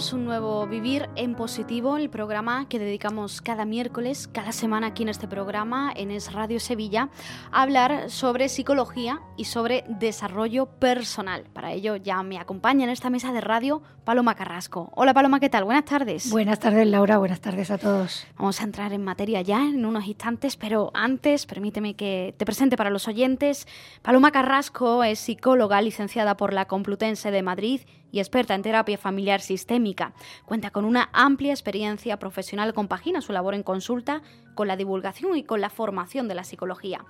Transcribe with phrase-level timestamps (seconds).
[0.00, 5.10] Un nuevo Vivir en Positivo, el programa que dedicamos cada miércoles, cada semana aquí en
[5.10, 7.10] este programa, en Es Radio Sevilla,
[7.52, 11.44] a hablar sobre psicología y sobre desarrollo personal.
[11.52, 14.90] Para ello ya me acompaña en esta mesa de radio Paloma Carrasco.
[14.94, 15.64] Hola Paloma, ¿qué tal?
[15.64, 16.30] Buenas tardes.
[16.30, 18.26] Buenas tardes Laura, buenas tardes a todos.
[18.38, 22.78] Vamos a entrar en materia ya en unos instantes, pero antes permíteme que te presente
[22.78, 23.68] para los oyentes.
[24.00, 27.82] Paloma Carrasco es psicóloga licenciada por la Complutense de Madrid
[28.12, 30.12] y experta en terapia familiar sistémica.
[30.44, 34.22] Cuenta con una amplia experiencia profesional, compagina su labor en consulta
[34.54, 37.04] con la divulgación y con la formación de la psicología.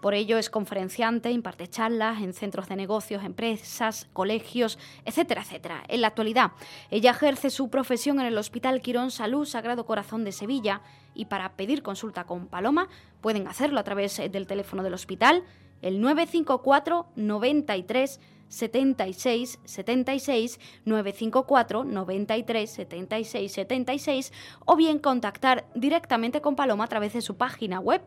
[0.00, 5.84] Por ello es conferenciante, imparte charlas en centros de negocios, empresas, colegios, etcétera, etcétera.
[5.88, 6.52] En la actualidad,
[6.90, 10.82] ella ejerce su profesión en el Hospital Quirón Salud Sagrado Corazón de Sevilla
[11.14, 12.88] y para pedir consulta con Paloma
[13.20, 15.44] pueden hacerlo a través del teléfono del hospital,
[15.82, 18.20] el 954 93
[18.52, 24.32] 76 76 954 93 76 76
[24.66, 28.02] o bien contactar directamente con Paloma a través de su página web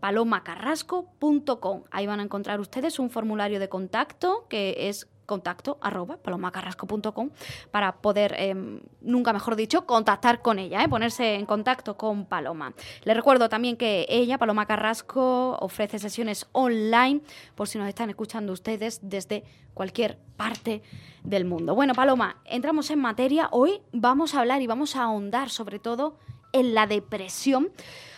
[0.00, 1.84] palomacarrasco.com.
[1.90, 7.30] Ahí van a encontrar ustedes un formulario de contacto que es contacto arroba palomacarrasco.com
[7.70, 10.88] para poder, em, nunca mejor dicho, contactar con ella, ¿eh?
[10.88, 12.74] ponerse en contacto con Paloma.
[13.04, 17.22] Les recuerdo también que ella, Paloma Carrasco, ofrece sesiones online
[17.54, 19.44] por si nos están escuchando ustedes desde
[19.74, 20.82] cualquier parte
[21.22, 21.74] del mundo.
[21.74, 23.48] Bueno, Paloma, entramos en materia.
[23.50, 26.16] Hoy vamos a hablar y vamos a ahondar sobre todo
[26.52, 27.70] en la depresión.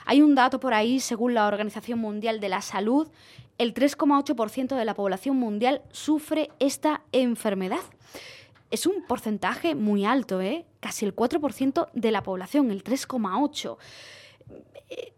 [0.06, 3.08] Hay un dato por ahí, según la Organización Mundial de la Salud,
[3.58, 7.80] el 3,8% de la población mundial sufre esta enfermedad.
[8.70, 10.64] Es un porcentaje muy alto, ¿eh?
[10.80, 13.78] casi el 4% de la población, el 3,8%.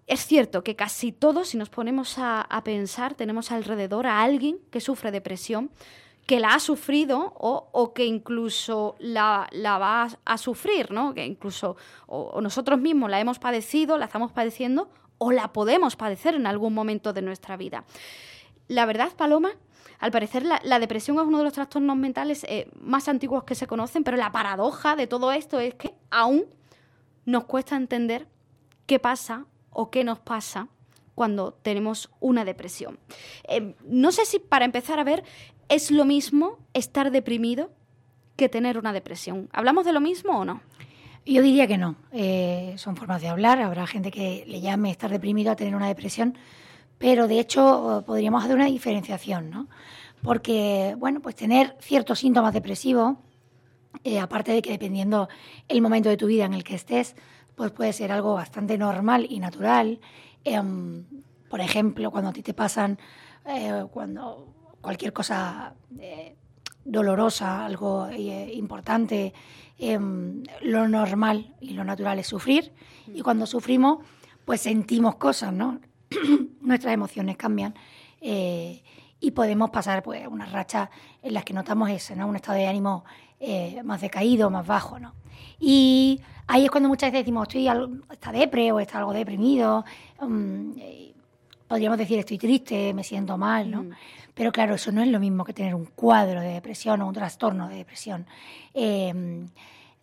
[0.06, 4.80] Es cierto que casi todos, si nos ponemos a, pensar, tenemos alrededor a alguien que
[4.80, 5.70] sufre depresión,
[6.28, 11.14] que la ha sufrido o, que incluso la, va a, sufrir, ¿no?
[11.14, 16.34] Que incluso o nosotros mismos la hemos padecido, la estamos padeciendo o la podemos padecer
[16.34, 17.84] en algún momento de nuestra vida.
[18.68, 19.52] La verdad, Paloma,
[20.00, 23.66] al parecer la, depresión es uno de los trastornos mentales eh, más antiguos que se
[23.66, 26.44] conocen, pero la paradoja de todo esto es que aún
[27.24, 28.28] nos cuesta entender
[28.84, 30.68] qué pasa o qué nos pasa
[31.14, 32.98] cuando tenemos una depresión.
[33.48, 35.24] Eh, no sé si para empezar a ver
[35.68, 37.70] es lo mismo estar deprimido
[38.36, 39.48] que tener una depresión.
[39.52, 40.60] ¿Hablamos de lo mismo o no?
[41.26, 41.96] Yo diría que no.
[42.12, 43.60] Eh, son formas de hablar.
[43.60, 46.38] Habrá gente que le llame estar deprimido a tener una depresión,
[46.96, 49.68] pero de hecho podríamos hacer una diferenciación, ¿no?
[50.22, 53.16] Porque, bueno, pues tener ciertos síntomas depresivos,
[54.04, 55.28] eh, aparte de que dependiendo
[55.68, 57.14] el momento de tu vida en el que estés,
[57.54, 60.00] pues puede ser algo bastante normal y natural.
[60.44, 61.04] Em,
[61.50, 62.98] por ejemplo, cuando a ti te pasan,
[63.44, 65.74] eh, cuando cualquier cosa
[66.84, 69.34] dolorosa, algo importante,
[69.80, 72.72] Em, lo normal y lo natural es sufrir
[73.14, 73.98] y cuando sufrimos
[74.44, 75.78] pues sentimos cosas, ¿no?
[76.60, 77.74] Nuestras emociones cambian
[78.20, 78.82] eh,
[79.20, 80.88] y podemos pasar pues unas rachas
[81.22, 82.26] en las que notamos eso, ¿no?
[82.26, 83.04] Un estado de ánimo
[83.38, 85.14] eh, más decaído, más bajo, ¿no?
[85.60, 87.68] Y ahí es cuando muchas veces decimos, estoy
[88.10, 89.84] está depre o está algo deprimido,
[90.20, 91.14] mm, eh,
[91.68, 93.84] podríamos decir estoy triste, me siento mal, ¿no?
[93.84, 93.90] Mm.
[94.34, 97.14] Pero claro, eso no es lo mismo que tener un cuadro de depresión o un
[97.14, 98.26] trastorno de depresión.
[98.72, 99.48] Em,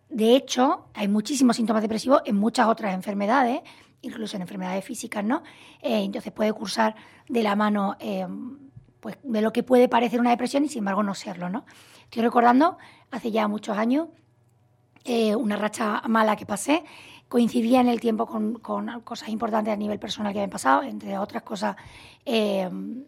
[0.09, 3.61] de hecho, hay muchísimos síntomas depresivos en muchas otras enfermedades,
[4.01, 5.41] incluso en enfermedades físicas, ¿no?
[5.81, 6.95] Eh, entonces puede cursar
[7.27, 8.59] de la mano em,
[8.99, 11.65] pues, de lo que puede parecer una depresión y sin embargo no serlo, ¿no?
[12.03, 12.77] Estoy recordando
[13.11, 14.09] hace ya muchos años
[15.05, 16.83] eh, una racha mala que pasé
[17.29, 21.17] coincidía en el tiempo con, con, cosas importantes a nivel personal que habían pasado, entre
[21.17, 21.75] otras cosas
[22.23, 23.03] em,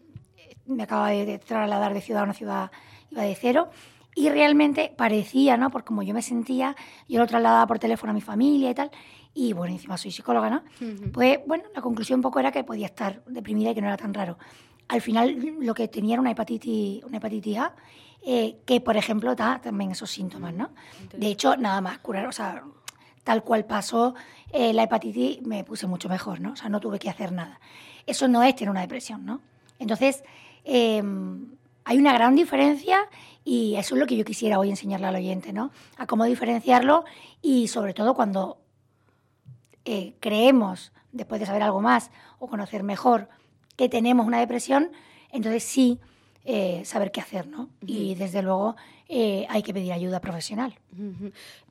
[0.66, 2.72] me acaba de trasladar de ciudad a una ciudad,
[3.12, 3.70] iba de cero,
[4.16, 5.70] y realmente parecía, ¿no?
[5.70, 6.76] Porque como yo me sentía,
[7.08, 8.92] yo lo trasladaba por teléfono a mi familia y tal,
[9.34, 10.64] y bueno, encima soy psicóloga, ¿no?
[11.14, 13.98] Pues bueno, la conclusión un poco era que podía estar deprimida y que no era
[13.98, 14.40] tan raro.
[14.88, 17.76] Al final lo que tenía era una hepatitis, una hepatitis A,
[18.26, 20.72] eh, que por ejemplo da también esos síntomas, ¿no?
[21.14, 22.64] De hecho, nada más curar, o sea,
[23.28, 24.16] tal cual pasó
[24.54, 26.54] eh, la hepatitis, me puse mucho mejor, ¿no?
[26.54, 27.60] O sea, no tuve que hacer nada.
[28.06, 29.42] Eso no es tener una depresión, ¿no?
[29.80, 30.24] Entonces,
[30.70, 33.00] Em, hay una gran diferencia
[33.46, 35.72] y eso es lo que yo quisiera hoy enseñarle al oyente, ¿no?
[35.96, 37.06] A cómo diferenciarlo
[37.42, 38.58] y sobre todo cuando
[39.86, 43.30] eh, creemos, después de saber algo más o conocer mejor,
[43.78, 44.92] que tenemos una depresión,
[45.32, 46.02] entonces sí
[46.50, 47.68] eh, saber qué hacer, ¿no?
[47.86, 48.78] Y desde luego
[49.10, 50.74] eh, hay que pedir ayuda profesional.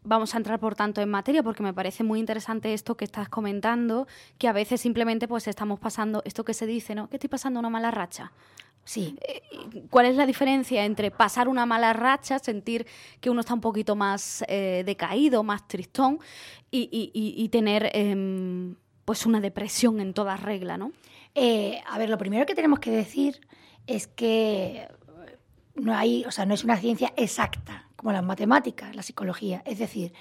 [0.04, 3.30] Vamos a entrar, por tanto, en materia porque me parece muy interesante esto que estás
[3.30, 4.06] comentando,
[4.36, 7.08] que a veces simplemente pues estamos pasando, esto que se dice, ¿no?
[7.08, 8.32] Que estoy pasando una mala racha.
[8.84, 9.16] Sí.
[9.26, 9.40] Eh,
[9.88, 12.86] ¿Cuál es la diferencia entre pasar una mala racha, sentir
[13.22, 16.18] que uno está un poquito más eh, decaído, más tristón,
[16.70, 18.74] y, tener em,
[19.06, 20.92] pues una depresión en toda regla, ¿no?
[21.34, 23.40] a ver, lo primero que tenemos que decir
[23.86, 24.88] es que
[25.74, 29.62] no hay, o sea, no es una ciencia exacta, como las matemáticas, la psicología.
[29.66, 30.12] Es decir,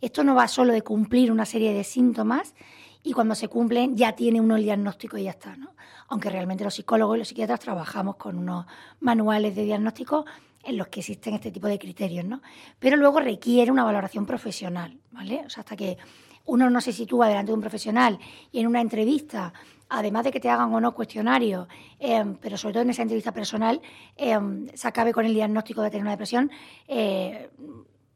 [0.00, 2.54] esto no va solo de cumplir una serie de síntomas
[3.02, 5.74] y cuando se cumplen ya tiene uno el diagnóstico y ya está, ¿no?
[6.08, 8.66] Aunque realmente los psicólogos y los psiquiatras trabajamos con unos
[9.00, 10.24] manuales de diagnóstico
[10.62, 12.40] en los que existen este tipo de criterios, ¿no?
[12.78, 15.42] Pero luego requiere una valoración profesional, ¿vale?
[15.46, 15.98] O sea, hasta que
[16.46, 18.18] uno no se sitúa delante de un profesional
[18.52, 19.52] y en una entrevista
[19.88, 21.68] además de que te hagan o no cuestionarios,
[21.98, 23.80] em, pero sobre todo en esa entrevista personal,
[24.16, 26.50] em, se acabe con el diagnóstico de tener una depresión,
[26.88, 27.50] eh,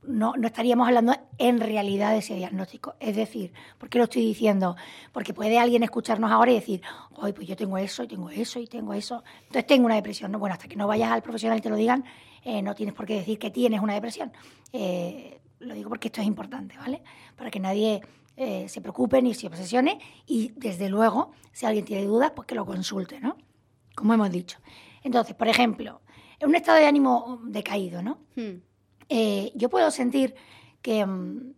[0.03, 2.95] no, no, estaríamos hablando en realidad de ese diagnóstico.
[2.99, 4.77] Es decir, ¿por qué lo estoy diciendo?
[5.13, 6.83] Porque puede alguien escucharnos ahora y decir,
[7.17, 9.23] hoy pues yo tengo eso, y tengo eso, y tengo eso.
[9.43, 10.33] Entonces tengo una depresión.
[10.33, 10.39] ¿no?
[10.39, 12.05] Bueno, hasta que no vayas al profesional y te lo digan,
[12.43, 14.33] eh, no tienes por qué decir que tienes una depresión.
[14.73, 17.03] Eh, lo digo porque esto es importante, ¿vale?
[17.37, 18.01] Para que nadie
[18.41, 22.55] eh, se preocupe ni se obsesione y desde luego, si alguien tiene dudas, pues que
[22.55, 23.37] lo consulte, ¿no?
[23.97, 24.59] Como hemos dicho.
[25.03, 26.03] Entonces, por ejemplo,
[26.39, 28.21] en un estado de ánimo decaído, ¿no?
[28.37, 28.63] Hmm.
[29.09, 30.37] Eh, yo puedo sentir
[30.83, 31.53] que, mm,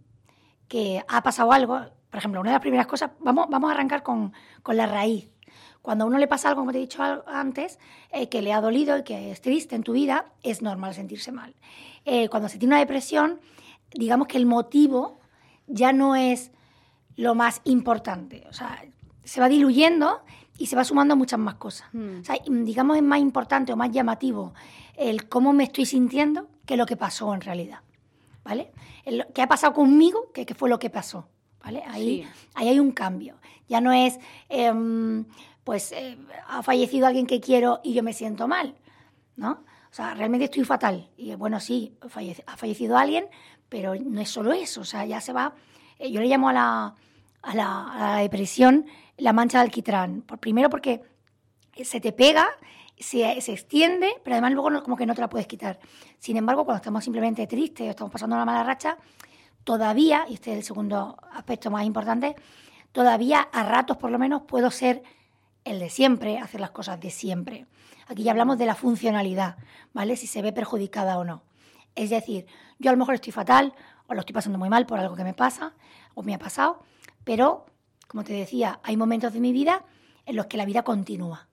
[0.69, 4.02] que ha pasado algo, por ejemplo, una de las primeras cosas, vamos, vamos a arrancar
[4.02, 4.32] con,
[4.62, 5.31] con la raíz.
[5.82, 7.79] Cuando a uno le pasa algo, como te he dicho antes,
[8.11, 11.31] eh, que le ha dolido y que es triste en tu vida, es normal sentirse
[11.31, 11.55] mal.
[12.31, 13.38] cuando se tiene una depresión,
[13.94, 15.20] digamos que el motivo
[15.66, 16.52] ya no es
[17.16, 18.44] lo más importante.
[18.48, 18.82] O sea,
[19.25, 20.22] se va diluyendo
[20.58, 21.88] y se va sumando muchas más cosas.
[21.92, 22.20] Hmm.
[22.20, 24.52] O sea, digamos, es más importante o más llamativo
[24.96, 27.81] el cómo me estoy sintiendo que lo que pasó en realidad.
[28.44, 28.72] ¿Vale?
[29.04, 30.31] El, ¿Qué ha pasado conmigo?
[30.32, 31.28] ¿Qué, fue lo que pasó?
[31.62, 31.82] ¿Vale?
[31.87, 33.37] Ahí, ahí hay un cambio.
[33.69, 35.25] Ya no es, em,
[35.64, 38.75] pues, eh, ha fallecido alguien que quiero y yo me siento mal,
[39.37, 39.62] ¿no?
[39.90, 41.08] O sea, realmente estoy fatal.
[41.16, 41.96] Y bueno, sí,
[42.46, 43.26] ha fallecido alguien,
[43.70, 44.82] pero no es solo eso.
[44.82, 45.55] O sea, ya se va.
[45.99, 46.94] Eh, yo le llamo a la,
[47.40, 48.84] a la, depresión
[49.17, 50.20] la mancha de alquitrán.
[50.22, 51.02] Por, primero porque
[51.82, 52.46] se te pega,
[52.99, 55.78] se, se extiende, pero además luego como que no te la puedes quitar.
[56.19, 58.99] Sin embargo, cuando estamos simplemente tristes o estamos pasando una mala racha,
[59.64, 62.37] todavía, y este es el segundo aspecto más importante,
[62.93, 65.02] todavía a ratos por lo menos puedo ser
[65.64, 67.66] el de siempre, hacer las cosas de siempre.
[68.08, 69.56] Aquí ya hablamos de la funcionalidad,
[69.93, 70.16] ¿vale?
[70.16, 71.43] Si se ve perjudicada o no.
[71.94, 72.46] Es decir,
[72.80, 73.74] yo a lo mejor estoy fatal
[74.08, 75.74] o lo estoy pasando muy mal por algo que me pasa
[76.14, 76.82] o me ha pasado,
[77.22, 77.66] pero,
[78.08, 79.84] como te decía, hay momentos de mi vida
[80.26, 81.48] en los que la vida continúa,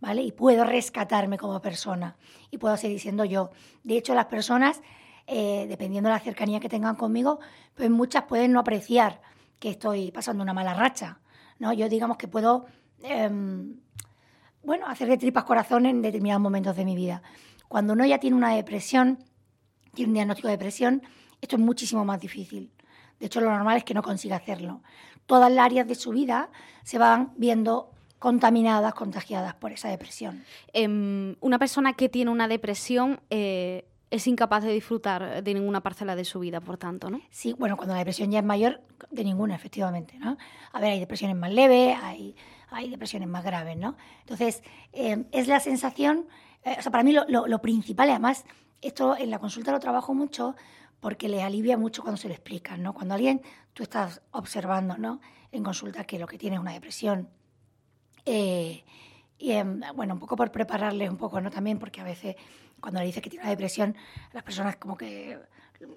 [0.00, 0.22] ¿vale?
[0.22, 2.16] Y puedo rescatarme como persona
[2.50, 3.50] y puedo seguir siendo yo.
[3.84, 4.82] De hecho, las personas,
[5.26, 7.38] eh, dependiendo de la cercanía que tengan conmigo,
[7.74, 9.22] pues muchas pueden no apreciar
[9.60, 11.20] que estoy pasando una mala racha,
[11.60, 11.72] ¿no?
[11.72, 12.66] Yo digamos que puedo,
[13.02, 13.78] em,
[14.64, 17.22] bueno, hacer de tripas corazón en determinados momentos de mi vida.
[17.68, 19.18] Cuando uno ya tiene una depresión,
[19.96, 21.02] tiene un diagnóstico de depresión,
[21.40, 22.70] esto es muchísimo más difícil.
[23.18, 24.82] De hecho, lo normal es que no consiga hacerlo.
[25.26, 26.50] Todas las áreas de su vida
[26.84, 30.44] se van viendo contaminadas, contagiadas por esa depresión.
[30.72, 36.14] Em, una persona que tiene una depresión eh, es incapaz de disfrutar de ninguna parcela
[36.14, 37.20] de su vida, por tanto, ¿no?
[37.30, 38.80] Sí, bueno, cuando la depresión ya es mayor,
[39.10, 40.36] de ninguna, efectivamente, ¿no?
[40.72, 42.36] A ver, hay depresiones más leves, hay,
[42.70, 43.96] hay depresiones más graves, ¿no?
[44.20, 46.26] Entonces, em, es la sensación,
[46.64, 48.44] eh, o sea, para mí lo, lo principal, además,
[48.82, 50.54] esto en la consulta lo trabajo mucho,
[51.00, 52.94] porque les alivia mucho cuando se lo explican, ¿no?
[52.94, 53.42] Cuando alguien,
[53.74, 55.20] tú estás observando, ¿no?
[55.52, 57.28] En consulta que lo que tiene es una depresión.
[58.24, 58.84] Eh,
[59.38, 61.50] y em, bueno, un poco por prepararles un poco, ¿no?
[61.50, 62.36] También porque a veces
[62.80, 63.96] cuando le dices que tiene una depresión,
[64.32, 65.38] las personas como que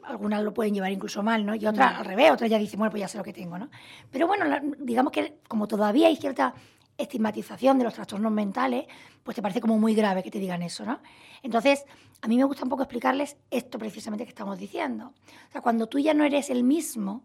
[0.04, 1.56] algunas lo pueden llevar incluso mal, ¿no?
[1.56, 3.70] Y otras al revés, otras ya dicen, bueno, pues ya sé lo que tengo, ¿no?
[4.12, 4.46] Pero bueno,
[4.80, 6.54] digamos que como todavía hay cierta
[7.00, 8.86] estigmatización de los trastornos mentales,
[9.24, 11.00] pues te parece como muy grave que te digan eso, ¿no?
[11.42, 11.86] Entonces,
[12.22, 15.14] a mí me gusta un poco explicarles esto precisamente que estamos diciendo.
[15.48, 17.24] O sea, cuando tú ya no eres el mismo,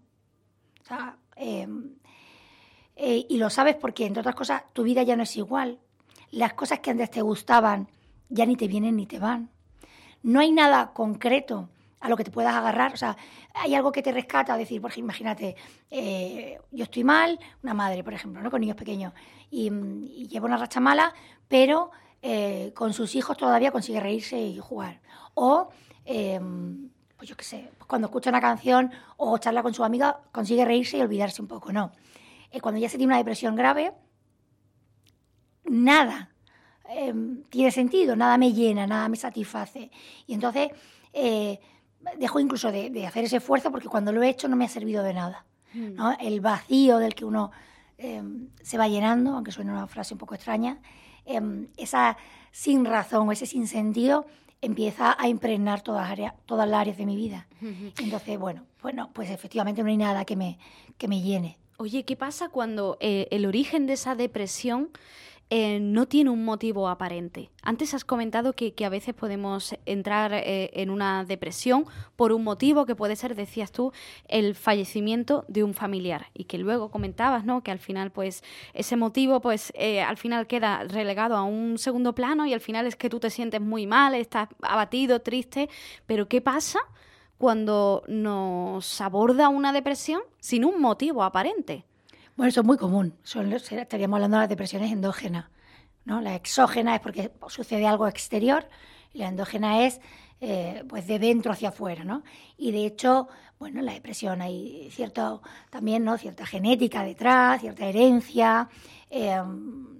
[0.90, 0.94] o
[1.36, 1.96] em,
[2.96, 5.80] eh, y lo sabes porque, entre otras cosas, tu vida ya no es igual.
[6.30, 7.88] Las cosas que antes te gustaban
[8.28, 9.50] ya ni te vienen ni te van.
[10.22, 11.68] No hay nada concreto
[12.04, 12.92] a lo que te puedas agarrar.
[12.92, 13.16] O sea,
[13.54, 15.56] hay algo que te rescata, decir, por ejemplo, imagínate,
[15.90, 18.50] eh, yo estoy mal, una madre, por ejemplo, ¿no?
[18.50, 19.14] con niños pequeños,
[19.50, 19.70] y,
[20.28, 21.14] llevo una racha mala,
[21.48, 25.00] pero eh, con sus hijos todavía consigue reírse y jugar.
[25.32, 25.70] O,
[26.04, 30.20] em, pues yo qué sé, pues cuando escucha una canción o charla con su amiga,
[30.30, 31.72] consigue reírse y olvidarse un poco.
[31.72, 31.90] No.
[32.50, 33.94] Eh, cuando ya se tiene una depresión grave,
[35.64, 36.28] nada
[36.86, 39.90] em, tiene sentido, nada me llena, nada me satisface.
[40.26, 40.68] Y entonces
[42.18, 45.02] dejo incluso de, hacer ese esfuerzo porque cuando lo he hecho no me ha servido
[45.02, 45.44] de nada.
[45.72, 45.98] Mm.
[46.20, 47.50] El vacío del que uno
[47.98, 50.78] em, se va llenando, aunque suene una frase un poco extraña,
[51.24, 52.16] em, esa
[52.52, 54.26] sin razón o ese sin sentido
[54.60, 57.46] empieza a impregnar todas, áreas, todas las áreas de mi vida.
[57.98, 60.58] Entonces, bueno, bueno, pues efectivamente no hay nada que me,
[60.96, 61.58] que me llene.
[61.76, 64.90] Oye, ¿qué pasa cuando eh, el origen de esa depresión
[65.50, 67.50] eh, no tiene un motivo aparente.
[67.62, 71.84] Antes has comentado que, a veces podemos entrar eh, en una depresión
[72.16, 73.92] por un motivo que puede ser, decías tú,
[74.28, 77.62] el fallecimiento de un familiar y que luego comentabas, ¿no?
[77.62, 82.14] Que al final, pues, ese motivo, pues, eh, al final queda relegado a un segundo
[82.14, 85.68] plano y al final es que tú te sientes muy mal, estás abatido, triste,
[86.06, 86.80] pero ¿qué pasa?
[87.36, 91.84] cuando nos aborda una depresión sin un motivo aparente.
[92.36, 93.14] Bueno, eso es muy común.
[93.24, 95.46] estaríamos hablando de las depresiones endógenas.
[96.04, 96.20] ¿no?
[96.20, 98.68] La exógena es porque sucede algo exterior
[99.12, 100.00] y la endógena es
[100.40, 102.02] eh, pues de dentro hacia afuera.
[102.02, 102.24] ¿no?
[102.58, 103.28] Y de hecho,
[103.60, 106.18] bueno, en la depresión hay cierto, también ¿no?
[106.18, 108.68] cierta genética detrás, cierta herencia.
[109.08, 109.40] Eh,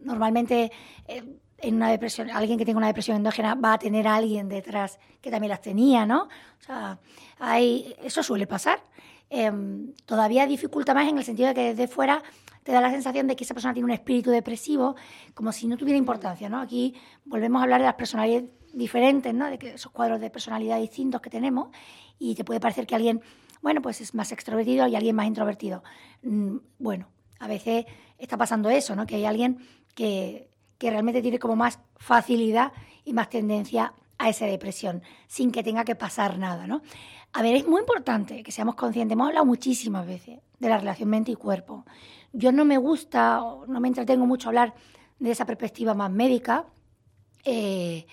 [0.03, 0.73] normalmente
[1.07, 4.49] eh, en una depresión, alguien que tenga una depresión endógena va a tener a alguien
[4.49, 6.25] detrás que también las tenía, ¿no?
[6.25, 6.99] O sea,
[7.39, 8.83] hay, eso suele pasar.
[9.37, 12.23] Em, todavía dificulta más en el sentido de que desde fuera
[12.63, 14.95] te da la sensación de que esa persona tiene un espíritu depresivo,
[15.35, 16.61] como si no tuviera importancia, ¿no?
[16.61, 19.51] Aquí volvemos a hablar de las personalidades diferentes, ¿no?
[19.51, 21.71] De que esos cuadros de personalidad distintos que tenemos
[22.17, 23.23] y te puede parecer que alguien,
[23.61, 25.83] bueno, pues es más extrovertido y alguien más introvertido.
[26.23, 27.09] Mm, bueno,
[27.41, 27.87] a veces
[28.19, 29.05] está pasando eso, ¿no?
[29.05, 29.59] Que hay alguien
[29.97, 30.49] que,
[30.79, 32.71] que realmente tiene como más facilidad
[33.05, 33.95] y más tendencia
[34.25, 36.83] a esa depresión, sin que tenga que pasar nada, ¿no?
[37.33, 39.13] A ver, es muy importante que seamos conscientes.
[39.13, 41.85] Hemos hablado muchísimas veces de la relación mente y cuerpo.
[42.33, 44.75] Yo no me gusta, no me entretengo mucho hablar
[45.19, 46.65] de esa perspectiva más médica,
[47.45, 48.07] eh,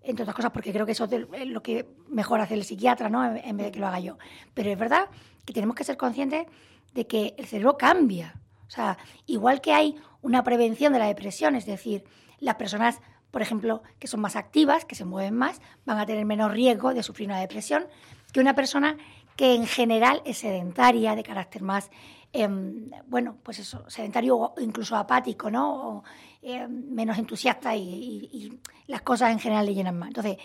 [0.00, 3.24] entre otras cosas porque creo que eso es lo que mejor hace el psiquiatra, ¿no?
[3.24, 4.16] En vez de que lo haga yo.
[4.54, 5.10] Pero es verdad
[5.44, 6.46] que tenemos que ser conscientes
[6.94, 8.40] de que el cerebro cambia.
[8.66, 8.96] O sea,
[9.26, 12.04] igual que hay una prevención de la depresión, es decir,
[12.38, 16.24] las personas, por ejemplo, que son más activas, que se mueven más, van a tener
[16.24, 17.86] menos riesgo de sufrir una depresión,
[18.32, 18.96] que una persona
[19.36, 21.90] que en general es sedentaria, de carácter más,
[22.32, 25.74] em, bueno, pues eso, sedentario o incluso apático, ¿no?
[25.74, 26.04] O,
[26.42, 30.08] em, menos entusiasta y, las cosas en general le llenan más.
[30.08, 30.38] Entonces,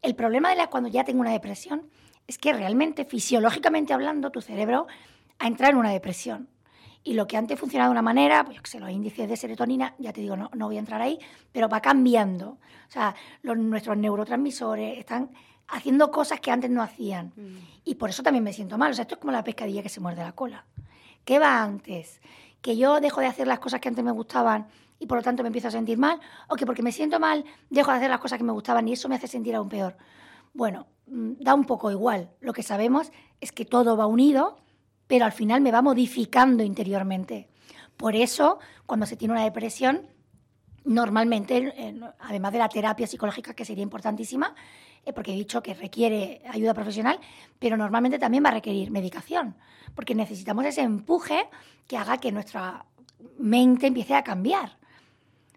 [0.00, 1.82] el problema de la cuando ya tengo una depresión
[2.26, 4.86] es que realmente, fisiológicamente hablando, tu cerebro
[5.38, 6.48] ha entrado en una depresión.
[7.04, 9.36] Y lo que antes funcionaba de una manera, pues yo que sé, los índices de
[9.36, 11.18] serotonina, ya te digo, no, no voy a entrar ahí,
[11.52, 12.58] pero va cambiando.
[12.88, 15.30] O sea, los, nuestros neurotransmisores están
[15.68, 17.32] haciendo cosas que antes no hacían.
[17.36, 17.56] Mm.
[17.84, 18.90] Y por eso también me siento mal.
[18.90, 20.64] O sea, esto es como la pescadilla que se muerde la cola.
[21.24, 22.20] ¿Qué va antes?
[22.62, 24.66] ¿Que yo dejo de hacer las cosas que antes me gustaban
[24.98, 26.18] y por lo tanto me empiezo a sentir mal?
[26.48, 28.94] ¿O que porque me siento mal dejo de hacer las cosas que me gustaban y
[28.94, 29.96] eso me hace sentir aún peor?
[30.54, 32.30] Bueno, mm, da un poco igual.
[32.40, 34.56] Lo que sabemos es que todo va unido,
[35.08, 37.48] pero al final me va modificando interiormente.
[37.96, 40.06] Por eso, cuando se tiene una depresión,
[40.84, 41.74] normalmente,
[42.20, 44.54] además de la terapia psicológica, que sería importantísima,
[45.04, 47.18] eh, porque he dicho que requiere ayuda profesional,
[47.58, 49.56] pero normalmente también va a requerir medicación,
[49.94, 51.48] porque necesitamos ese empuje
[51.86, 52.84] que haga que nuestra
[53.38, 54.78] mente empiece a cambiar.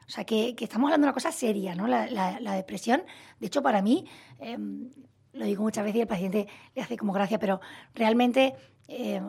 [0.08, 1.88] O sea, que, estamos hablando de una cosa seria, ¿no?
[1.88, 3.04] La, depresión,
[3.40, 4.06] de hecho, para mí,
[4.40, 4.90] em,
[5.34, 7.62] lo digo muchas veces y el paciente le hace como gracia, pero
[7.94, 8.56] realmente,
[8.92, 9.24] em,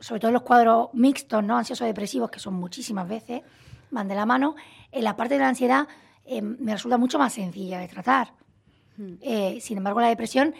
[0.00, 1.56] sobre todo en los cuadros mixtos, ¿no?
[1.56, 3.42] Ansioso-depresivos, que son muchísimas veces,
[3.90, 4.56] van de la mano,
[4.90, 5.86] en la parte de la ansiedad
[6.24, 8.32] em, me resulta mucho más sencilla de tratar.
[8.96, 9.14] Hmm.
[9.20, 10.54] Eh, sin embargo, la depresión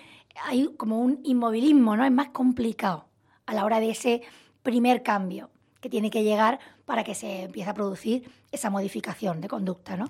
[0.45, 2.05] hay como un inmovilismo, ¿no?
[2.05, 3.07] Es más complicado
[3.47, 4.23] a la hora de ese
[4.63, 9.49] primer cambio que tiene que llegar para que se empiece a producir esa modificación de
[9.49, 10.07] conducta, ¿no?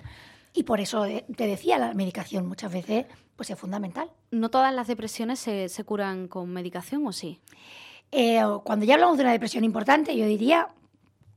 [0.54, 3.06] Y por eso eh, te decía, la medicación muchas veces
[3.36, 4.10] pues es fundamental.
[4.30, 7.40] ¿No todas las depresiones se, curan con medicación o sí?
[8.12, 10.68] Eh, cuando ya hablamos de una depresión importante, yo diría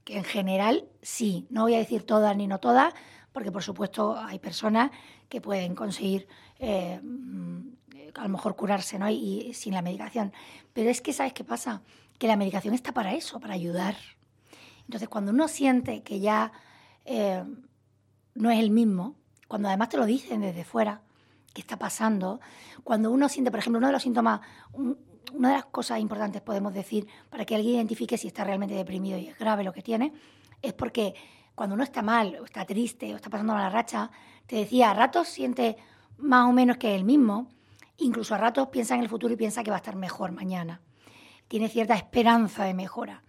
[0.03, 1.47] que en general sí.
[1.49, 2.93] No voy a decir todas ni no todas,
[3.31, 4.91] porque por supuesto hay personas
[5.29, 6.27] que pueden conseguir
[6.59, 7.01] eh,
[8.13, 9.09] a lo mejor curarse ¿no?
[9.09, 10.33] y, sin la medicación.
[10.73, 11.81] Pero es que, ¿sabes qué pasa?
[12.17, 13.95] Que la medicación está para eso, para ayudar.
[14.83, 16.51] Entonces, cuando uno siente que ya
[17.05, 17.43] eh,
[18.35, 19.15] no es el mismo,
[19.47, 21.01] cuando además te lo dicen desde fuera,
[21.53, 22.39] qué está pasando,
[22.83, 24.41] cuando uno siente, por ejemplo, uno de los síntomas,
[25.33, 29.17] una de las cosas importantes podemos decir para que alguien identifique si está realmente deprimido
[29.17, 30.13] y es grave lo que tiene,
[30.61, 31.13] es porque
[31.55, 34.11] cuando uno está mal, o está triste, o está pasando mala racha,
[34.45, 35.77] te decía, a ratos siente
[36.17, 37.47] más o menos que él mismo,
[37.97, 40.81] incluso a ratos piensa en el futuro y piensa que va a estar mejor mañana.
[41.47, 43.23] Tiene cierta esperanza de mejora.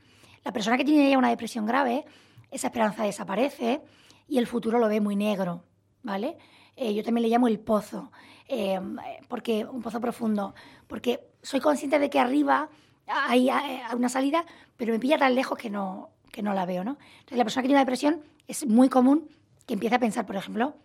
[0.45, 2.05] La persona que tiene ya una depresión grave,
[2.51, 3.83] esa esperanza desaparece
[4.29, 5.65] y el futuro lo ve muy negro,
[6.03, 6.37] ¿vale?
[6.77, 8.11] Eh, yo también le llamo el pozo,
[8.49, 8.81] eh,
[9.29, 10.55] porque un pozo profundo,
[10.87, 12.69] porque soy consciente de que arriba
[13.07, 13.51] hay,
[13.95, 14.45] una salida,
[14.77, 16.99] pero me pilla tan lejos que no, que no la veo, ¿no?
[17.19, 19.29] Entonces, la persona que tiene una depresión es muy común
[19.67, 20.77] que empiece a pensar, por ejemplo,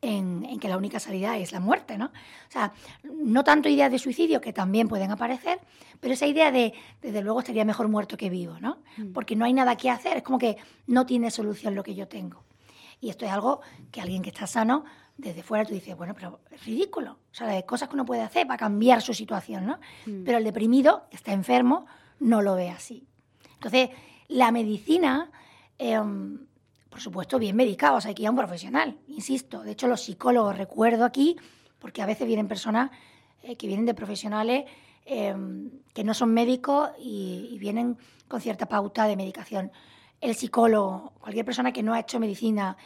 [0.00, 2.06] en, que la única salida es la muerte, ¿no?
[2.06, 2.72] O sea,
[3.04, 5.60] no tanto ideas de suicidio, que también pueden aparecer,
[6.00, 8.78] pero esa idea de, desde luego, estaría mejor muerto que vivo, ¿no?
[8.96, 9.12] Mm.
[9.12, 12.08] Porque no hay nada que hacer, es como que no tiene solución lo que yo
[12.08, 12.42] tengo.
[13.00, 13.60] Y esto es algo
[13.90, 14.84] que alguien que está sano,
[15.16, 17.18] desde fuera tú dices, bueno, pero es ridículo.
[17.30, 19.78] O sea, hay cosas que uno puede hacer para cambiar su situación, ¿no?
[20.06, 20.24] Mm.
[20.24, 21.86] Pero el deprimido, que está enfermo,
[22.20, 23.06] no lo ve así.
[23.54, 23.90] Entonces,
[24.28, 25.30] la medicina...
[25.78, 26.46] Em,
[26.92, 29.62] por supuesto, bien medicados, hay que ir a un profesional, insisto.
[29.62, 31.38] De hecho, los psicólogos recuerdo aquí,
[31.78, 32.90] porque a veces vienen personas
[33.42, 34.66] eh, que vienen de profesionales
[35.06, 37.96] em, que no son médicos y, vienen
[38.28, 39.72] con cierta pauta de medicación.
[40.20, 42.76] El psicólogo, cualquier persona que no ha hecho medicina,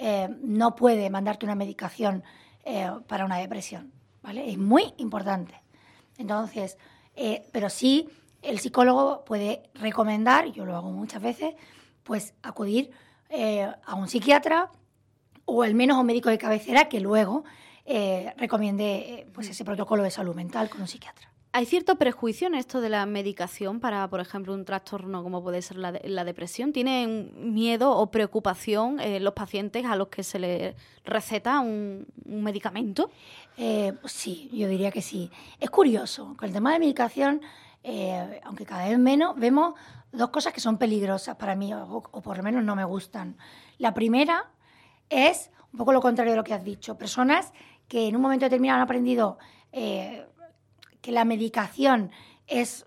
[0.00, 2.24] eh, no puede mandarte una medicación
[2.64, 3.92] eh, para una depresión,
[4.22, 4.50] ¿vale?
[4.50, 5.54] Es muy importante.
[6.18, 6.76] Entonces,
[7.52, 8.08] pero sí,
[8.42, 11.54] el psicólogo puede recomendar, yo lo hago muchas veces,
[12.02, 12.90] pues acudir
[13.28, 14.70] eh, a un psiquiatra
[15.44, 17.44] o al menos a un médico de cabecera que luego
[17.84, 21.29] eh, recomiende eh, pues ese protocolo de salud mental con un psiquiatra.
[21.52, 25.62] ¿Hay cierto prejuicio en esto de la medicación para, por ejemplo, un trastorno como puede
[25.62, 26.72] ser la, la depresión?
[26.72, 33.10] ¿Tienen miedo o preocupación los pacientes a los que se les receta un, medicamento?
[34.04, 35.28] sí, yo diría que sí.
[35.58, 37.42] Es curioso, con el tema de medicación,
[38.44, 39.74] aunque cada vez menos, vemos
[40.12, 43.36] dos cosas que son peligrosas para mí, o, por lo menos no me gustan.
[43.78, 44.50] La primera
[45.08, 46.96] es un poco lo contrario de lo que has dicho.
[46.96, 47.52] Personas
[47.88, 49.38] que en un momento determinado han aprendido
[49.72, 50.24] eh,
[51.00, 52.10] que la medicación
[52.46, 52.86] es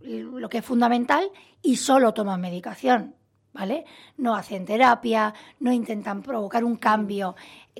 [0.00, 1.30] lo que es fundamental
[1.62, 3.14] y solo toman medicación.
[3.52, 3.84] ¿Vale?
[4.16, 7.34] No hacen terapia, no intentan provocar un cambio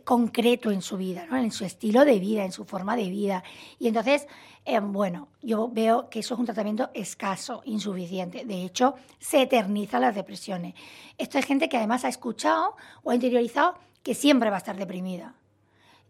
[0.04, 1.36] concreto en su vida, ¿no?
[1.36, 3.44] en su estilo de vida, en su forma de vida.
[3.78, 4.26] Y entonces
[4.64, 8.44] eh, bueno, yo veo que eso es un tratamiento escaso, insuficiente.
[8.44, 10.74] De hecho, se eternizan las depresiones.
[11.16, 14.76] Esto es gente que además ha escuchado o ha interiorizado que siempre va a estar
[14.76, 15.34] deprimida.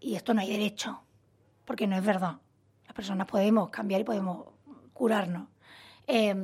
[0.00, 1.00] Y esto no hay derecho,
[1.64, 2.38] porque no es verdad.
[3.00, 4.44] Personas podemos cambiar y podemos
[4.92, 5.48] curarnos.
[6.06, 6.34] Eh,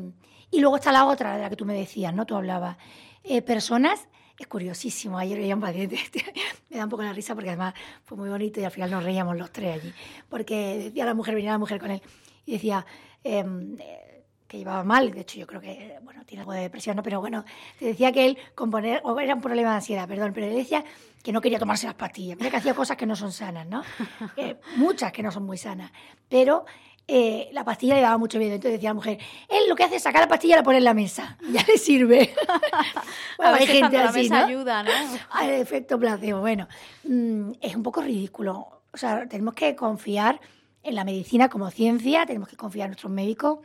[0.50, 2.24] y luego está la otra de la que tú me decías, ¿no?
[2.24, 2.78] Tú hablabas.
[3.22, 5.18] Eh, personas es curiosísimo.
[5.18, 5.98] Ayer veía un paciente,
[6.70, 9.04] me da un poco la risa porque además fue muy bonito y al final nos
[9.04, 9.92] reíamos los tres allí.
[10.30, 12.00] Porque decía la mujer, venía la mujer con él
[12.46, 12.86] y decía
[13.22, 13.76] em,
[14.48, 15.12] que llevaba mal.
[15.12, 17.02] De hecho, yo creo que, bueno, tiene algo de depresión, ¿no?
[17.02, 17.44] Pero bueno,
[17.78, 20.84] te decía que él, componer, o era un problema de ansiedad, perdón, pero él decía
[21.22, 22.38] que no quería tomarse las pastillas.
[22.38, 23.82] Mira que hacía cosas que no son sanas, ¿no?
[24.36, 25.90] Eh, muchas que no son muy sanas.
[26.28, 26.66] Pero
[27.08, 28.54] eh, la pastilla le daba mucho miedo.
[28.54, 30.78] Entonces decía la mujer, él lo que hace es sacar la pastilla y la pone
[30.78, 31.36] en la mesa.
[31.50, 32.34] Ya le sirve.
[33.38, 34.36] bueno, hay gente así, ¿no?
[34.36, 34.90] ayuda, ¿no?
[35.30, 36.40] Al efecto placebo.
[36.40, 36.68] Bueno,
[37.04, 38.82] mm, es un poco ridículo.
[38.92, 40.40] O sea, tenemos que confiar
[40.82, 43.58] en la medicina como ciencia, tenemos que confiar en nuestros médicos.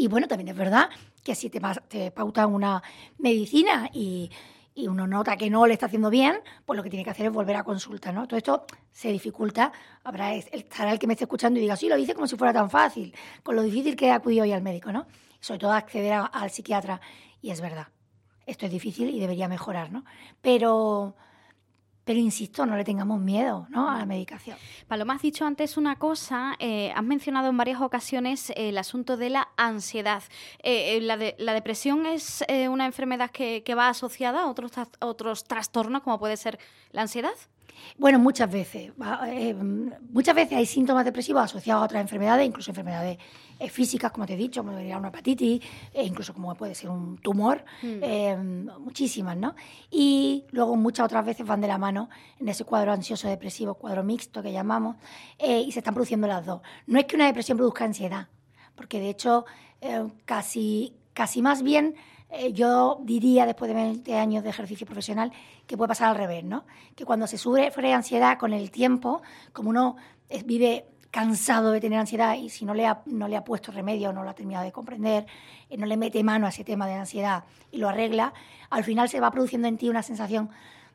[0.00, 0.88] Y bueno, también es verdad
[1.22, 2.12] que si te, te
[2.46, 2.82] una
[3.18, 4.30] medicina y
[4.72, 7.26] y uno nota que no le está haciendo bien, pues lo que tiene que hacer
[7.26, 8.26] es volver a consulta, ¿no?
[8.26, 9.72] Todo esto se dificulta,
[10.04, 12.54] habrá estará el que me esté escuchando y diga, sí, lo dice como si fuera
[12.54, 15.06] tan fácil, con lo difícil que he acudido hoy al médico, ¿no?
[15.40, 17.00] sobre todo acceder al psiquiatra,
[17.42, 17.88] y es verdad,
[18.46, 20.04] esto es difícil y debería mejorar, ¿no?
[20.40, 21.14] Pero
[22.04, 23.90] pero insisto, no le tengamos miedo ¿no?
[23.90, 24.56] a la medicación.
[24.88, 29.30] Paloma, has dicho antes una cosa, eh, has mencionado en varias ocasiones el asunto de
[29.30, 30.22] la ansiedad.
[30.62, 35.44] Eh, eh, la, la, depresión es una enfermedad que, que, va asociada a otros, otros
[35.44, 36.58] trastornos, como puede ser
[36.92, 37.34] la ansiedad.
[37.98, 38.92] Bueno, muchas veces.
[39.26, 43.18] Eh, muchas veces hay síntomas depresivos asociados a otras enfermedades, incluso enfermedades
[43.58, 47.18] eh, físicas, como te he dicho, como una hepatitis, e incluso como puede ser un
[47.18, 47.98] tumor, hmm.
[48.02, 48.36] eh,
[48.78, 49.54] muchísimas, ¿no?
[49.90, 54.02] Y luego muchas otras veces van de la mano en ese cuadro ansioso depresivo, cuadro
[54.02, 54.96] mixto que llamamos,
[55.38, 56.60] y se están produciendo las dos.
[56.86, 58.28] No es que una depresión produzca ansiedad,
[58.74, 59.44] porque de hecho
[60.24, 61.94] casi, casi más bien
[62.32, 65.32] eh, yo diría, después de 20 años de ejercicio profesional,
[65.66, 66.64] que puede pasar al revés, ¿no?
[66.94, 69.96] Que cuando se sufre ansiedad con el tiempo, como uno
[70.44, 74.12] vive cansado de tener ansiedad y si no le ha, no le ha puesto remedio,
[74.12, 75.26] no lo ha terminado de comprender,
[75.68, 78.32] eh, no le mete mano a ese tema de ansiedad y lo arregla,
[78.70, 80.50] al final se va produciendo en ti una sensación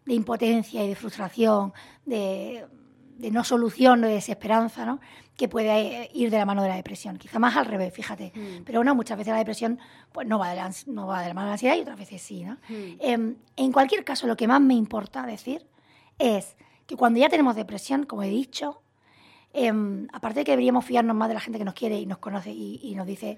[0.06, 1.74] de impotencia y de frustración,
[2.06, 2.66] de,
[3.18, 5.00] de no solución de desesperanza, ¿no?
[5.36, 7.18] que puede eh, ir de la mano de la depresión.
[7.18, 8.32] Quizá más al revés, fíjate.
[8.34, 8.64] Mm.
[8.64, 9.80] Pero no, muchas veces la depresión
[10.12, 11.98] pues, no, va de la, no va de la mano de la ansiedad y otras
[11.98, 12.44] veces sí.
[12.44, 12.54] ¿no?
[12.70, 12.98] Mm.
[13.00, 15.66] Em, en cualquier caso, lo que más me importa decir
[16.20, 18.82] es que cuando ya tenemos depresión, como he dicho,
[19.52, 22.20] em, aparte de que deberíamos fiarnos más de la gente que nos quiere y nos
[22.20, 23.38] conoce y, y nos dice,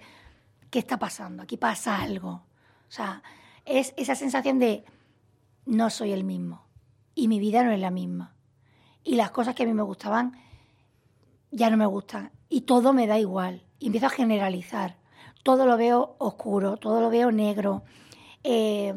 [0.70, 1.44] ¿qué está pasando?
[1.44, 2.30] Aquí pasa algo.
[2.30, 3.24] O sea,
[3.66, 4.86] es esa sensación de
[5.66, 6.68] no soy el mismo
[7.16, 8.37] y mi vida no es la misma.
[9.08, 10.34] Y las cosas que a mí me gustaban
[11.50, 13.64] ya no me gustan y todo me da igual.
[13.80, 14.98] Y empiezo a generalizar.
[15.44, 17.84] Todo lo veo oscuro, todo lo veo negro.
[18.44, 18.94] Eh,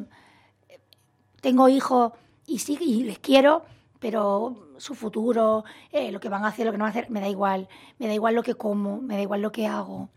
[1.40, 2.11] tengo hijos
[2.44, 3.62] y sí, y les quiero,
[4.01, 7.09] pero su futuro, eh, lo que van a hacer, lo que no van a hacer,
[7.09, 7.68] me da igual.
[8.01, 10.09] Me da igual lo que como, me da igual lo que hago.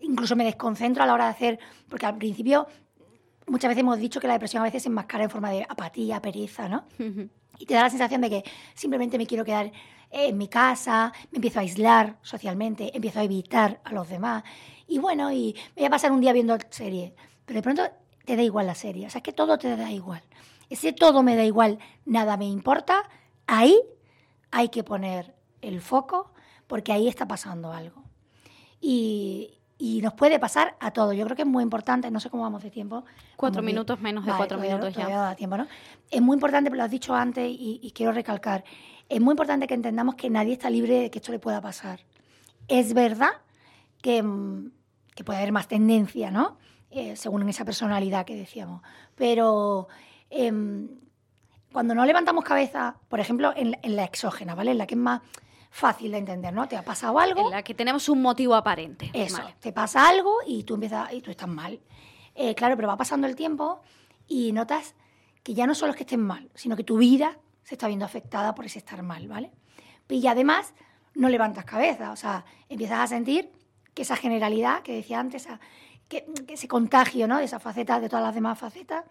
[0.00, 1.58] Incluso me desconcentro a la hora de hacer,
[1.88, 2.68] porque al principio
[3.50, 6.22] muchas veces hemos dicho que la depresión a veces se enmascara en forma de apatía,
[6.22, 6.84] pereza, ¿no?
[7.58, 9.70] Y te da la sensación de que simplemente me quiero quedar
[10.10, 14.44] en mi casa, me empiezo a aislar socialmente, empiezo a evitar a los demás.
[14.86, 17.14] Y bueno, y me voy a pasar un día viendo serie.
[17.44, 17.82] Pero de pronto
[18.24, 19.06] te da igual la serie.
[19.06, 20.22] O sea, es que todo te da igual.
[20.68, 23.08] Ese todo me da igual, nada me importa.
[23.46, 23.76] Ahí
[24.50, 26.32] hay que poner el foco
[26.66, 28.04] porque ahí está pasando algo.
[28.80, 31.16] Y, y nos puede pasar a todos.
[31.16, 33.04] Yo creo que es muy importante, no sé cómo vamos de tiempo.
[33.34, 35.04] Cuatro que- minutos, menos de Vale, cuatro todavía- minutos ya.
[35.04, 35.66] todavía da tiempo, ¿no?
[36.10, 38.62] Es muy importante, pero lo has dicho antes y, y quiero recalcar,
[39.08, 42.00] es muy importante que entendamos que nadie está libre de que esto le pueda pasar.
[42.68, 43.30] Es verdad
[44.02, 44.70] que, mm,
[45.14, 46.58] que puede haber más tendencia, ¿no?
[46.90, 48.82] Eh, según esa personalidad que decíamos.
[49.14, 49.88] Pero
[50.28, 50.88] em,
[51.72, 54.72] cuando no levantamos cabeza, por ejemplo, en, en la exógena, ¿vale?
[54.72, 55.22] En la que es más
[55.70, 56.66] fácil de entender, ¿no?
[56.68, 57.46] Te ha pasado algo.
[57.46, 59.10] En la que tenemos un motivo aparente.
[59.14, 59.54] Eso, Vale.
[59.60, 61.80] te pasa algo y tú empiezas y tú estás mal.
[62.34, 63.80] Eh, claro, pero va pasando el tiempo
[64.26, 64.94] y notas
[65.42, 68.04] que ya no solo es que estés mal, sino que tu vida se está viendo
[68.04, 69.52] afectada por ese estar mal, ¿vale?
[70.08, 70.74] Y además
[71.14, 73.50] no levantas cabeza, o sea, empiezas a sentir
[73.94, 75.60] que esa generalidad que decía antes, esa-
[76.08, 77.38] que, que ese contagio, ¿no?
[77.38, 79.04] De esa faceta, de todas las demás facetas,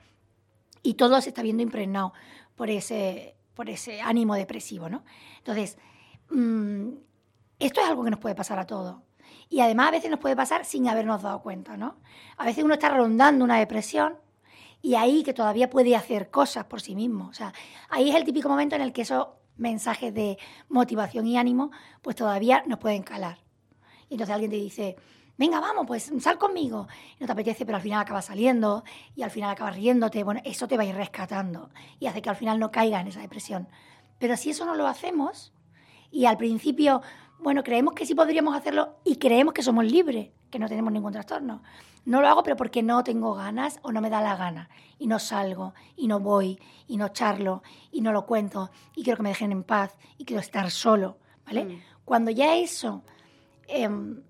[0.83, 2.13] y todo se está viendo impregnado
[2.55, 5.03] por ese, por ese ánimo depresivo, ¿no?
[5.37, 5.77] Entonces,
[6.29, 6.89] mm,
[7.59, 8.97] esto es algo que nos puede pasar a todos.
[9.49, 11.97] Y además a veces nos puede pasar sin habernos dado cuenta, ¿no?
[12.37, 14.15] A veces uno está rondando una depresión
[14.81, 17.27] y ahí que todavía puede hacer cosas por sí mismo.
[17.27, 17.53] O sea,
[17.89, 20.37] ahí es el típico momento en el que esos mensajes de
[20.69, 23.39] motivación y ánimo pues todavía nos pueden calar.
[24.09, 24.95] Y entonces alguien te dice,
[25.37, 26.87] venga, vamos, pues sal conmigo.
[27.17, 28.83] Y no te apetece, pero al final acabas saliendo
[29.15, 30.23] y al final acabas riéndote.
[30.23, 33.07] Bueno, eso te va a ir rescatando y hace que al final no caiga en
[33.07, 33.67] esa depresión.
[34.17, 35.53] Pero si eso no lo hacemos
[36.11, 37.01] y al principio,
[37.39, 41.13] bueno, creemos que sí podríamos hacerlo y creemos que somos libres, que no tenemos ningún
[41.13, 41.61] trastorno.
[42.05, 44.69] No lo hago, pero porque no tengo ganas o no me da la gana.
[44.97, 49.17] Y no salgo, y no voy, y no charlo, y no lo cuento, y quiero
[49.17, 51.65] que me dejen en paz, y quiero estar solo, ¿vale?
[51.65, 51.81] Mm.
[52.03, 53.03] Cuando ya eso
[53.67, 54.21] em,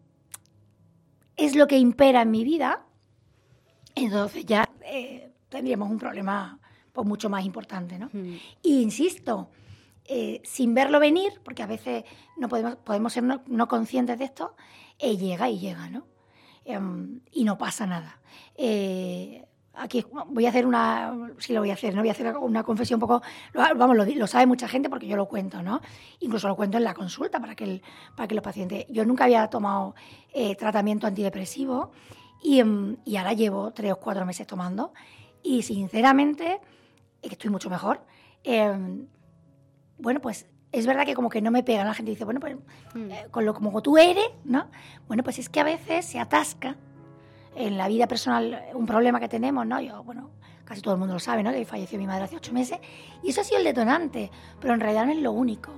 [1.38, 2.86] es lo que impera en mi vida,
[3.96, 6.60] entonces ya eh, tendríamos un problema
[6.92, 8.10] pues, mucho más importante, ¿no?
[8.12, 8.36] Mm.
[8.62, 9.50] Y insisto,
[10.12, 12.04] eh, sin verlo venir, porque a veces
[12.36, 14.56] no podemos, podemos ser no, conscientes de esto,
[14.98, 16.08] eh, llega y llega, ¿no?
[16.66, 18.20] Em, y no pasa nada.
[18.56, 19.46] Eh,
[19.76, 22.64] aquí voy a hacer una, sí lo voy a hacer, no voy a hacer una
[22.64, 23.22] confesión un poco,
[23.54, 25.80] vamos, lo, sabe mucha gente porque yo lo cuento, ¿no?
[26.22, 27.84] Incluso lo cuento en la consulta para que,
[28.16, 29.94] para que los pacientes, yo nunca había tomado
[30.34, 31.92] eh, tratamiento antidepresivo
[32.42, 34.92] y, em, y ahora llevo tres o cuatro meses tomando
[35.44, 36.60] y sinceramente
[37.22, 38.02] estoy mucho mejor.
[38.44, 39.08] Em,
[40.00, 41.88] bueno, pues es verdad que como que no me pegan.
[41.88, 42.56] La gente dice, bueno, pues
[42.94, 43.12] Mm.
[43.12, 44.68] eh, con lo como tú eres, ¿no?
[45.08, 46.76] Bueno, pues es que a veces se atasca
[47.56, 49.82] en la vida personal un problema que tenemos, ¿no?
[49.82, 50.30] Yo, bueno,
[50.66, 51.52] casi todo el mundo lo sabe, ¿no?
[51.52, 52.80] Que falleció mi madre hace ocho meses
[53.24, 54.30] y eso ha sido el detonante,
[54.62, 55.72] pero en realidad no es lo único,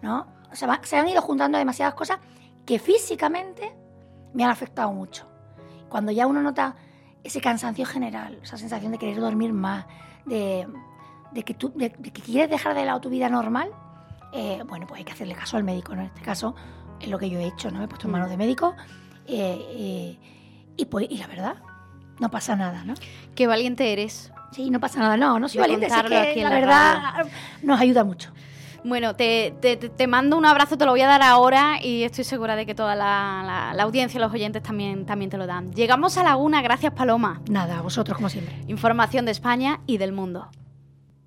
[0.00, 0.26] ¿no?
[0.50, 2.18] O sea, va- se han ido juntando demasiadas cosas
[2.66, 3.74] que físicamente
[4.32, 5.26] me han afectado mucho.
[5.88, 6.74] Cuando ya uno nota
[7.22, 9.84] ese cansancio general, esa sensación de querer dormir más,
[10.24, 10.66] de,
[11.32, 13.70] de que, tú, de, de que quieres dejar de lado tu vida normal,
[14.32, 16.02] eh, bueno, pues hay que hacerle caso al médico, ¿no?
[16.02, 16.54] En este caso
[17.00, 17.78] es lo que yo he hecho, ¿no?
[17.78, 18.74] Me he puesto en manos de médico
[19.26, 20.18] eh, eh,
[20.76, 21.56] y pues, y la verdad,
[22.18, 22.94] no pasa nada, ¿no?
[23.34, 24.32] Qué valiente eres.
[24.52, 27.02] Sí, no pasa nada, no, no soy valiente, aquí que la la verdad
[27.62, 28.30] nos ayuda mucho.
[28.84, 32.24] Bueno, te, te- te- mando un abrazo, te lo voy a dar ahora y estoy
[32.24, 35.72] segura de que toda la, la- la audiencia los oyentes también, también te lo dan.
[35.72, 37.40] Llegamos a la una, gracias Paloma.
[37.48, 38.54] Nada, a vosotros como siempre.
[38.66, 40.48] Información de España y del mundo.